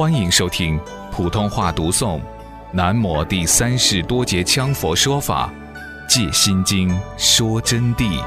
[0.00, 0.80] 欢迎收听
[1.12, 2.18] 普通话读诵
[2.72, 5.52] 《南摩第三世多杰羌佛说法·
[6.08, 6.88] 借心经
[7.18, 8.18] 说真谛》。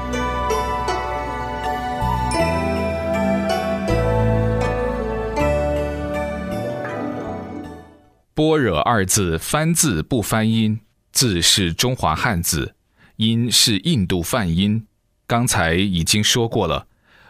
[8.34, 10.78] 般若二字翻字不翻音，
[11.10, 12.76] 字是中华汉字，
[13.16, 14.86] 音是印度梵音。
[15.26, 16.86] 刚才已经说过了，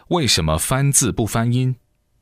[0.09, 1.77] 为什么翻字不翻音？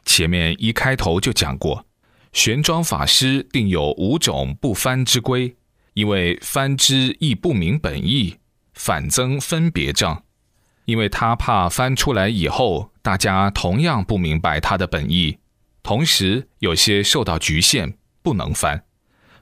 [0.06, 1.86] 前面一开头就讲过，
[2.34, 5.56] 玄奘法师定有五种不翻之规，
[5.94, 8.36] 因为翻之亦不明本意，
[8.74, 10.26] 反增分别障。
[10.86, 15.38] 因为他怕翻出来以后，大家同样不明白他的本意，
[15.82, 17.98] 同时有些受到局限。
[18.24, 18.86] 不能翻，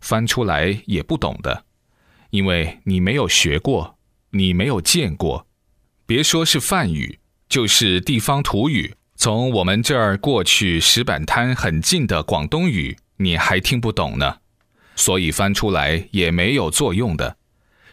[0.02, 1.66] 翻出来也不懂的，
[2.32, 4.00] 因为你没有学过，
[4.32, 5.46] 你没有见过，
[6.08, 14.38] 别说是梵语，就是地方土语，从我们这儿过去石板滩很近的广东语，你还听不懂呢，
[14.96, 17.38] 所以翻出来也没有作用的，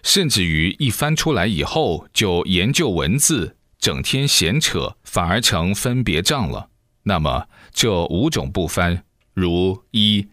[0.02, 6.70] 甚至于一翻出来以后就研究文字，整天闲扯，反而成分别障了。
[7.02, 10.28] 那么这五种不翻，如一。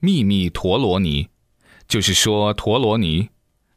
[0.00, 1.28] 秘密陀罗尼，
[1.86, 3.28] 就是说陀罗尼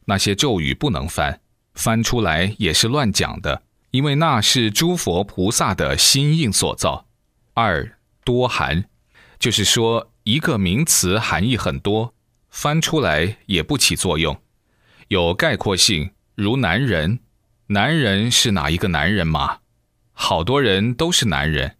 [0.06, 1.40] 那些咒语不能翻，
[1.74, 3.62] 翻出来也是乱讲的，
[3.94, 7.06] 因为那是诸佛菩萨的心印所造。
[7.52, 8.86] 二多含，
[9.38, 12.12] 就是说一个名词含义很多，
[12.50, 14.36] 翻出来也不起作用，
[15.06, 17.20] 有概括性，如男人，
[17.68, 19.58] 男人是哪一个男人吗？
[20.12, 21.76] 好多人都是男人，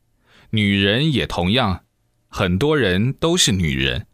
[0.51, 1.83] 女人也同样，
[2.29, 4.07] 很多人都是女人。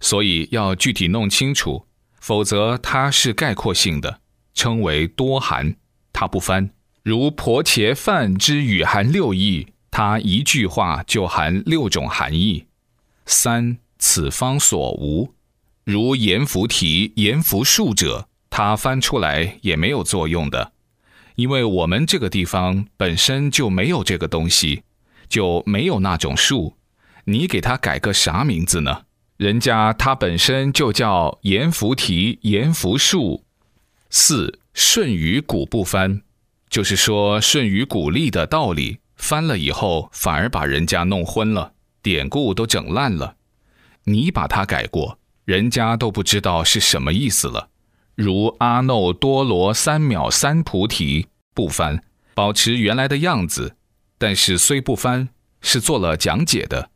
[0.00, 1.86] 所以要具体弄清楚，
[2.18, 4.20] 否则它是概括性的，
[4.54, 5.76] 称为多含，
[6.14, 6.70] 它不翻。
[7.02, 12.66] 如婆伽梵之语含六义，它一句话就含六种含义。
[13.26, 15.34] 三此方所无，
[15.84, 20.72] 如阎浮提、阎浮树者，它翻出来也没有作用的，
[21.34, 24.84] 因为我们这个地方本身就没有这个东西，
[25.28, 26.76] 就没有那种树，
[27.24, 29.06] 你给它改个啥名字呢？
[29.38, 33.42] 人家它本身就叫阎浮提、阎浮树。
[34.08, 36.22] 四顺于古不翻，
[36.72, 43.36] 就是说顺于鼓励的道理，翻了以后反而把人家弄昏了，典故都整烂了。
[44.04, 47.68] 你把它改过，人家都不知道是什么意思了。
[48.14, 52.02] 如阿耨多罗三藐三菩提不翻，
[52.32, 53.76] 保持原来的样子，
[54.16, 55.28] 但是虽不翻，
[55.60, 56.88] 是做了讲解的。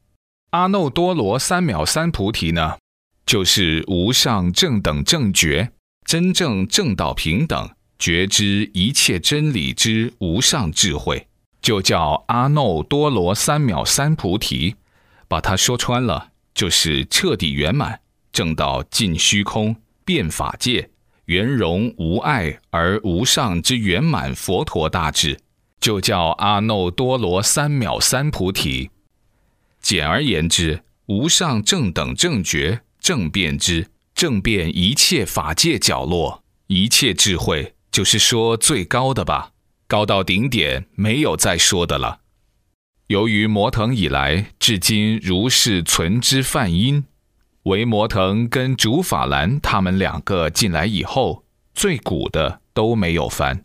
[0.52, 2.78] 阿耨多罗三藐三菩提呢，
[3.26, 5.70] 就是无上正等正觉，
[6.06, 11.26] 真正正道平等，觉知一切真理之无上智慧，
[11.60, 14.76] 就叫阿耨多罗三藐三菩提。
[15.28, 19.74] 把它说穿了，就是彻底圆满，正道尽虚空，
[20.04, 20.90] 遍法界，
[21.24, 25.40] 圆融无碍而无上之圆满佛陀大智，
[25.80, 28.90] 就叫阿耨多罗三藐三菩提。
[29.80, 39.52] 简而言之，无上正等正觉正遍之，正遍一切法界角落，一切智慧，就是说最高的吧，
[39.86, 42.20] 高到顶点，没有再说的了。
[43.06, 47.06] 由于摩腾以来至今如是存之梵音，
[47.62, 53.64] 唯摩腾跟竺法兰他们两个进来以后，最古的都没有翻。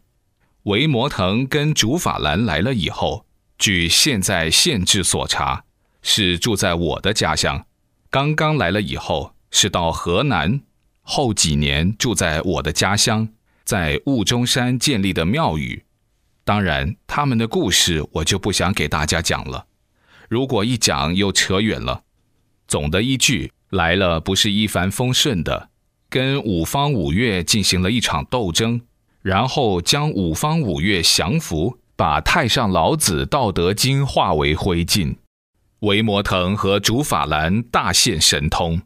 [0.63, 3.25] 唯摩腾跟竺法兰来了以后，
[3.58, 5.66] 据现在县志所查。
[6.02, 7.66] 是住在我的家乡，
[8.09, 10.62] 刚刚来了以后是到河南，
[11.02, 13.28] 后几年住在我的家乡，
[13.72, 15.82] 在雾中山建立的庙宇。
[16.44, 19.66] 当然，他们的故事我就不想给大家讲了，
[20.28, 22.04] 如果一讲又扯远了。
[22.68, 25.70] 总的一句，来了不是一帆风顺的，
[26.10, 28.81] 跟五方五岳进行了一场斗争，
[29.22, 35.16] 然后将五方五岳降服，把太上老子《道德经》化为灰烬。
[35.80, 38.81] 维摩腾和竺法兰大现神通，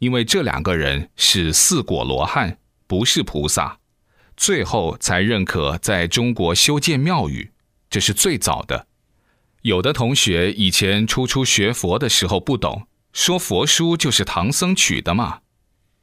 [0.00, 2.58] 因为这两个人是四果罗汉，
[2.88, 3.78] 不是菩萨，
[4.36, 7.50] 最后才认可在中国修建庙宇，
[7.88, 8.86] 这是最早的。
[9.62, 15.40] 有的同学以前初初学佛的时候不懂，说佛书就是唐僧取的嘛，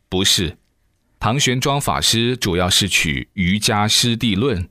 [0.09, 0.57] 不是。
[1.19, 4.63] 唐玄奘法师主要是取《瑜伽师地论》，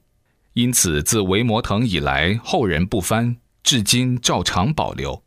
[0.52, 5.22] 因此自维摩腾以来，后人不翻，至今照常保留。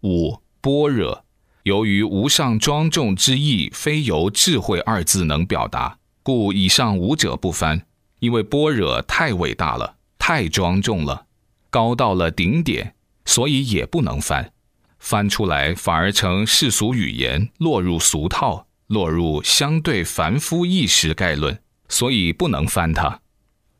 [0.00, 1.24] 五般若，
[1.62, 7.86] 由于无上庄重之意，非由智慧二字能表达，故以上五者不翻。
[8.20, 11.26] 因为般若太伟大了，太庄重了，
[11.70, 14.52] 高到了顶点，所以也不能翻。
[15.00, 23.20] 翻出来反而成世俗语言，落入俗套，落入相对凡夫意识概论，所以不能翻它。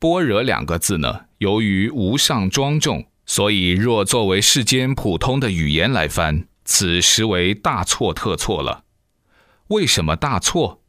[0.01, 8.83] 般若两个字呢，由于无上庄重，所以若作为世间普通的语言来翻，此实为大错特错了。
[9.69, 10.82] 为什么大错？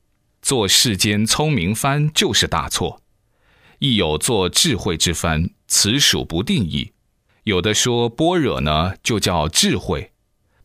[0.44, 3.02] 做世间聪明翻就是大错。
[3.80, 6.92] 亦有做智慧之翻，此属不定义。
[7.46, 10.12] 有的说般若呢，就叫智慧。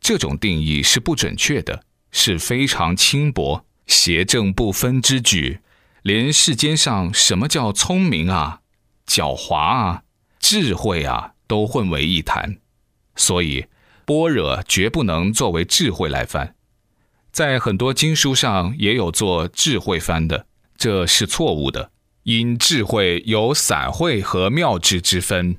[0.01, 5.61] 这种定义是不准确的，是非常轻薄、邪正不分之举。
[6.03, 8.61] 连世间上什么叫聪明啊、
[9.07, 10.03] 狡猾啊、
[10.41, 12.59] 智慧啊，都混为一谈。
[13.15, 13.67] 所以，
[14.05, 16.57] 般若绝不能作为智慧来翻。
[17.38, 20.46] 在很多经书上也有做智慧翻的，
[20.76, 21.93] 这是错误的。
[22.25, 25.56] 因智慧有散慧和妙智之分。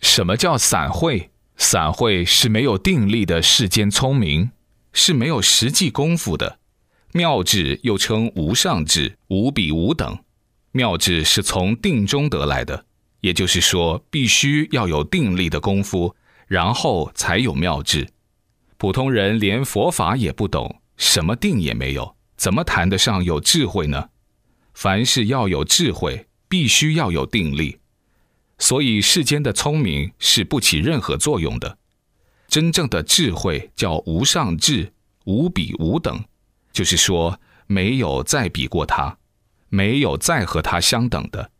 [0.00, 1.30] 什么叫散慧？
[1.58, 4.52] 散会是没有定力的世间聪明，
[4.94, 6.58] 是没有实际功夫的。
[7.12, 10.18] 妙智又称无上智，无比无等。
[10.72, 12.86] 妙智是从定中得来的，
[13.20, 16.16] 也就是说，必须要有定力的功夫，
[16.46, 18.08] 然后才有妙智。
[18.78, 24.10] 普通人连佛法也不懂，什么定也没有，怎么谈得上有智慧呢？
[24.74, 27.78] 凡事要有智慧，必须要有定力。
[28.58, 31.78] 所以世间的聪明是不起任何作用的，
[32.48, 34.92] 真正的智慧叫无上智，
[35.24, 36.22] 无比无等，
[36.70, 39.16] 就是说没有再比过它，
[39.70, 41.50] 没有再和它相等的，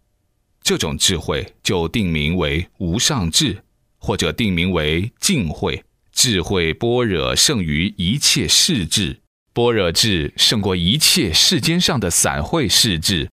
[0.62, 3.64] 这种智慧就定名为无上智，
[3.96, 5.82] 或者定名为净慧。
[6.12, 9.19] 智慧般若胜于一切世智，
[9.52, 13.30] 般若智胜过一切世间上的散会世智，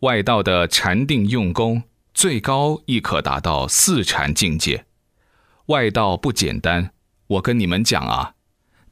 [0.00, 1.82] 外道的禅定用功。
[2.14, 4.86] 最高亦可达到四禅境界，
[5.66, 6.92] 外道不简单。
[7.28, 8.34] 我跟你们讲啊，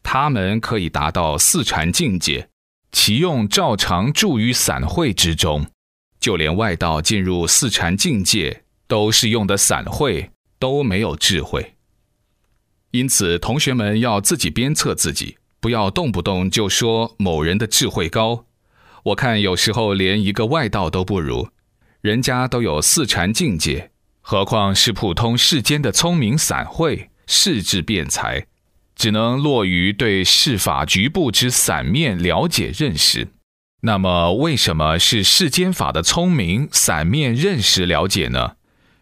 [0.03, 2.51] 他们可以达到四禅境界，
[2.93, 5.67] 其用照常住于散会之中。
[6.21, 10.31] 就连外道进入四禅境界，都是用的散会，
[10.61, 11.75] 都没有智慧。
[12.93, 18.45] 因此，同学们要自己鞭策自己，不要动不动就说某人的智慧高。
[19.03, 21.49] 我看有时候连一个外道都不如。
[22.01, 23.91] 人家都有四禅境界，
[24.21, 28.47] 何况是普通世间的聪明散会、世智辩才，
[28.95, 33.33] 只能落于对世法局部之散面了解认识。
[33.81, 38.53] 那么，为什么是世间法的聪明散面认识了解呢？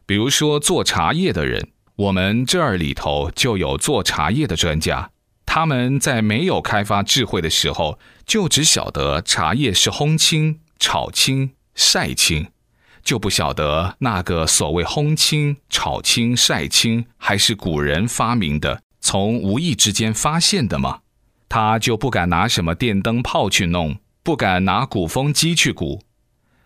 [0.07, 5.11] 比如说做茶叶的人，我们这儿里头就有做茶叶的专家，
[5.57, 12.49] 他们在没有开发智慧的时候，就只晓得茶叶是烘青、炒青、晒青。
[13.05, 21.03] 就不晓得那个所谓烘青、炒青、晒青，还是古人发明的，从无意之间发现的吗？
[21.49, 26.03] 他就不敢拿什么电灯泡去弄，不敢拿鼓风机去鼓。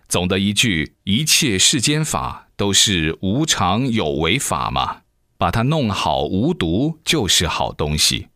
[0.09, 5.03] 总的一句，一切世间法都是无常有为法嘛，
[5.37, 8.29] 把它弄好无毒就是好东西。